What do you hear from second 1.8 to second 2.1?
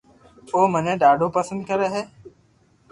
ھي